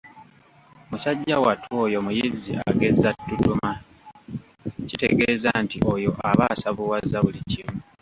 Musajja 0.89 1.35
wattu 1.45 1.69
oyo 1.85 1.99
muyizzi 2.05 2.51
agezza 2.69 3.09
ttutuma 3.17 3.69
kitegeeza 4.87 5.49
nti 5.63 5.77
oyo 5.93 6.11
aba 6.29 6.43
asavuwaza 6.53 7.17
buli 7.25 7.41
kimu 7.49 7.75